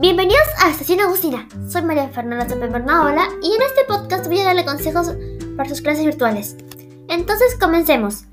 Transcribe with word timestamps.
Bienvenidos 0.00 0.48
a 0.58 0.70
Estación 0.70 0.98
Agustina. 1.00 1.46
Soy 1.68 1.82
María 1.82 2.08
Fernanda 2.08 2.46
Bernaola 2.54 3.28
y 3.42 3.54
en 3.54 3.60
este 3.60 3.84
podcast 3.86 4.28
voy 4.28 4.40
a 4.40 4.44
darle 4.44 4.64
consejos 4.64 5.12
para 5.58 5.68
sus 5.68 5.82
clases 5.82 6.06
virtuales. 6.06 6.56
Entonces 7.10 7.54
comencemos 7.60 8.24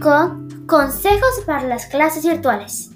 con 0.00 0.64
consejos 0.66 1.42
para 1.44 1.68
las 1.68 1.84
clases 1.84 2.24
virtuales. 2.24 2.92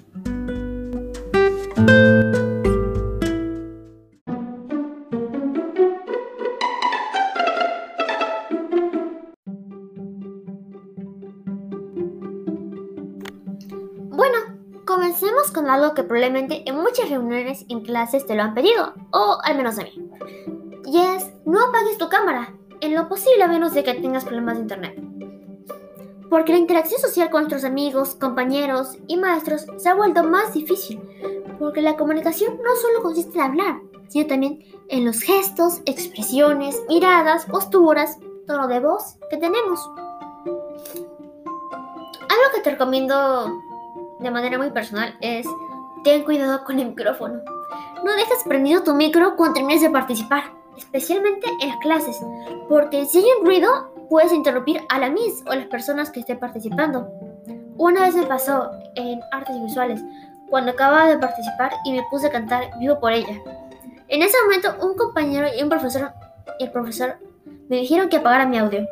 Comencemos 15.05 15.51
con 15.51 15.69
algo 15.69 15.93
que 15.93 16.01
probablemente 16.01 16.67
en 16.67 16.77
muchas 16.77 17.11
reuniones 17.11 17.63
en 17.69 17.81
clases 17.81 18.25
te 18.25 18.33
lo 18.33 18.41
han 18.41 18.55
pedido, 18.55 18.95
o 19.11 19.37
al 19.43 19.55
menos 19.55 19.77
a 19.77 19.83
mí. 19.83 20.09
Y 20.83 20.97
es, 20.99 21.31
no 21.45 21.63
apagues 21.63 21.99
tu 21.99 22.09
cámara, 22.09 22.55
en 22.81 22.95
lo 22.95 23.07
posible 23.07 23.43
a 23.43 23.47
menos 23.47 23.75
de 23.75 23.83
que 23.83 23.93
tengas 23.93 24.25
problemas 24.25 24.55
de 24.55 24.61
internet. 24.63 24.99
Porque 26.27 26.53
la 26.53 26.57
interacción 26.57 26.99
social 26.99 27.29
con 27.29 27.41
nuestros 27.41 27.65
amigos, 27.65 28.15
compañeros 28.15 28.97
y 29.05 29.17
maestros 29.17 29.67
se 29.77 29.89
ha 29.89 29.93
vuelto 29.93 30.23
más 30.23 30.55
difícil, 30.55 30.99
porque 31.59 31.83
la 31.83 31.97
comunicación 31.97 32.57
no 32.57 32.75
solo 32.75 33.03
consiste 33.03 33.37
en 33.37 33.43
hablar, 33.43 33.81
sino 34.07 34.25
también 34.25 34.63
en 34.89 35.05
los 35.05 35.21
gestos, 35.21 35.81
expresiones, 35.85 36.81
miradas, 36.89 37.45
posturas, 37.45 38.17
tono 38.47 38.67
de 38.67 38.79
voz 38.79 39.19
que 39.29 39.37
tenemos. 39.37 39.87
Algo 42.27 42.55
que 42.55 42.61
te 42.63 42.71
recomiendo 42.71 43.61
de 44.25 44.31
manera 44.31 44.57
muy 44.57 44.71
personal 44.71 45.15
es 45.21 45.47
ten 46.03 46.23
cuidado 46.23 46.63
con 46.63 46.79
el 46.79 46.87
micrófono. 46.87 47.41
No 48.03 48.11
dejes 48.13 48.43
prendido 48.43 48.83
tu 48.83 48.93
micro 48.93 49.35
cuando 49.35 49.55
termines 49.55 49.81
de 49.81 49.89
participar, 49.89 50.43
especialmente 50.77 51.47
en 51.61 51.69
las 51.69 51.77
clases, 51.77 52.19
porque 52.67 53.05
si 53.05 53.19
hay 53.19 53.25
un 53.39 53.45
ruido 53.45 53.93
puedes 54.09 54.33
interrumpir 54.33 54.81
a 54.89 54.99
la 54.99 55.09
Miss 55.09 55.43
o 55.47 55.53
las 55.53 55.67
personas 55.67 56.09
que 56.09 56.21
estén 56.21 56.39
participando. 56.39 57.07
Una 57.77 58.01
vez 58.01 58.15
me 58.15 58.25
pasó 58.25 58.71
en 58.95 59.19
artes 59.31 59.61
visuales, 59.61 60.01
cuando 60.49 60.71
acababa 60.71 61.07
de 61.07 61.17
participar 61.17 61.71
y 61.85 61.93
me 61.93 62.03
puse 62.09 62.27
a 62.27 62.31
cantar 62.31 62.71
vivo 62.79 62.99
por 62.99 63.11
ella. 63.11 63.39
En 64.07 64.21
ese 64.21 64.37
momento 64.43 64.75
un 64.81 64.95
compañero 64.95 65.47
y 65.55 65.61
un 65.61 65.69
profesor 65.69 66.11
el 66.59 66.71
profesor 66.71 67.17
me 67.69 67.77
dijeron 67.77 68.09
que 68.09 68.17
apagara 68.17 68.45
mi 68.45 68.57
audio. 68.57 68.87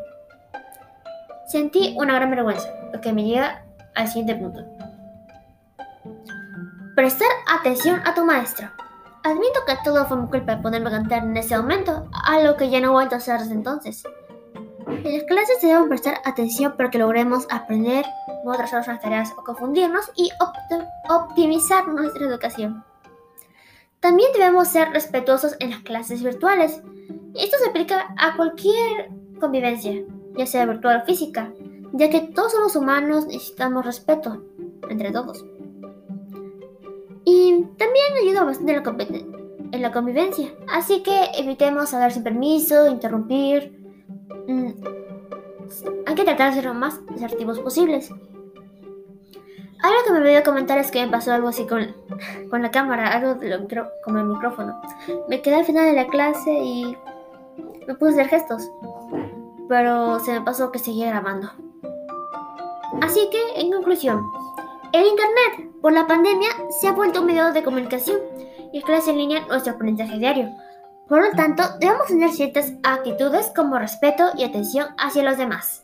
Sentí 1.47 1.95
una 1.97 2.15
gran 2.15 2.29
vergüenza, 2.29 2.69
lo 2.91 3.01
que 3.01 3.13
me 3.13 3.23
lleva 3.23 3.63
al 3.95 4.07
siguiente 4.07 4.35
punto. 4.35 4.82
Prestar 6.95 7.29
atención 7.47 8.01
a 8.05 8.13
tu 8.13 8.23
maestro. 8.23 8.69
Admito 9.23 9.61
que 9.65 9.73
todo 9.83 10.05
fue 10.05 10.15
mi 10.15 10.27
culpa 10.27 10.61
ponerme 10.61 10.89
a 10.89 10.91
cantar 10.91 11.23
en 11.23 11.35
ese 11.35 11.57
momento, 11.57 12.07
algo 12.23 12.55
que 12.55 12.69
ya 12.69 12.79
no 12.79 12.89
he 12.89 12.91
vuelto 12.91 13.15
a 13.15 13.17
hacer 13.17 13.39
desde 13.39 13.55
entonces. 13.55 14.03
En 14.87 15.17
las 15.17 15.23
clases 15.23 15.59
debemos 15.59 15.87
prestar 15.89 16.21
atención 16.23 16.77
para 16.77 16.91
que 16.91 16.99
logremos 16.99 17.47
aprender, 17.49 18.05
no 18.45 18.51
atrasar 18.51 18.77
nuestras 18.77 19.01
tareas 19.01 19.31
o 19.31 19.43
confundirnos 19.43 20.11
y 20.15 20.29
opt 20.39 20.87
optimizar 21.09 21.87
nuestra 21.87 22.27
educación. 22.27 22.83
También 23.99 24.29
debemos 24.33 24.67
ser 24.67 24.91
respetuosos 24.91 25.55
en 25.59 25.71
las 25.71 25.79
clases 25.79 26.21
virtuales. 26.21 26.79
Esto 27.33 27.57
se 27.57 27.69
aplica 27.69 28.13
a 28.19 28.35
cualquier 28.35 29.09
convivencia, 29.39 30.03
ya 30.37 30.45
sea 30.45 30.67
virtual 30.67 31.01
o 31.01 31.05
física, 31.05 31.51
ya 31.93 32.11
que 32.11 32.21
todos 32.21 32.51
somos 32.51 32.75
humanos 32.75 33.25
necesitamos 33.25 33.83
respeto 33.83 34.43
entre 34.89 35.11
todos. 35.11 35.43
También 37.77 38.05
ayuda 38.21 38.43
bastante 38.43 38.73
en 38.73 38.83
la, 38.83 39.37
en 39.71 39.81
la 39.81 39.91
convivencia. 39.91 40.53
Así 40.71 41.03
que 41.03 41.31
evitemos 41.35 41.93
hablar 41.93 42.11
sin 42.11 42.23
permiso, 42.23 42.87
interrumpir. 42.87 43.79
Mm, 44.47 44.71
hay 46.05 46.15
que 46.15 46.23
tratar 46.23 46.49
de 46.49 46.55
ser 46.55 46.65
lo 46.65 46.73
más 46.73 46.99
asertivos 47.15 47.59
posibles. 47.59 48.11
Algo 49.81 49.97
que 50.05 50.13
me 50.13 50.19
olvidé 50.19 50.43
comentar 50.43 50.77
es 50.77 50.91
que 50.91 51.05
me 51.05 51.11
pasó 51.11 51.33
algo 51.33 51.49
así 51.49 51.65
con, 51.67 51.93
con 52.49 52.61
la 52.61 52.71
cámara, 52.71 53.11
algo 53.11 53.35
de 53.35 53.49
lo, 53.49 53.67
como 54.03 54.19
el 54.19 54.25
micrófono. 54.25 54.81
Me 55.27 55.41
quedé 55.41 55.55
al 55.55 55.65
final 55.65 55.85
de 55.85 55.93
la 55.93 56.07
clase 56.07 56.51
y 56.51 56.97
me 57.87 57.95
puse 57.95 58.11
a 58.11 58.13
hacer 58.13 58.27
gestos, 58.27 58.71
pero 59.67 60.19
se 60.19 60.33
me 60.33 60.41
pasó 60.41 60.71
que 60.71 60.79
seguía 60.79 61.09
grabando. 61.09 61.51
Así 63.01 63.29
que, 63.29 63.59
en 63.59 63.71
conclusión, 63.71 64.23
el 64.93 65.07
Internet, 65.07 65.71
por 65.81 65.91
la 65.91 66.05
pandemia, 66.05 66.49
se 66.69 66.87
ha 66.87 66.91
vuelto 66.91 67.21
un 67.21 67.25
medio 67.25 67.51
de 67.51 67.63
comunicación 67.63 68.19
y 68.71 68.81
clase 68.83 69.09
en 69.09 69.17
línea 69.17 69.45
nuestro 69.47 69.73
aprendizaje 69.73 70.19
diario. 70.19 70.49
Por 71.09 71.21
lo 71.21 71.31
tanto, 71.35 71.63
debemos 71.79 72.07
tener 72.07 72.31
ciertas 72.31 72.73
actitudes 72.83 73.51
como 73.55 73.77
respeto 73.79 74.31
y 74.37 74.43
atención 74.43 74.87
hacia 74.99 75.23
los 75.23 75.37
demás. 75.37 75.81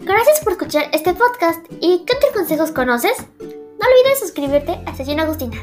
Gracias 0.00 0.40
por 0.42 0.52
escuchar 0.52 0.86
este 0.92 1.14
podcast 1.14 1.64
y 1.80 2.04
¿qué 2.04 2.16
otros 2.16 2.32
consejos 2.32 2.72
conoces? 2.72 3.16
No 3.38 3.86
olvides 3.86 4.18
suscribirte 4.18 4.80
a 4.84 4.94
Sesión 4.96 5.20
Agustina. 5.20 5.56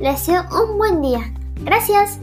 Les 0.00 0.14
deseo 0.14 0.44
un 0.50 0.78
buen 0.78 1.02
día. 1.02 1.20
Gracias. 1.62 2.18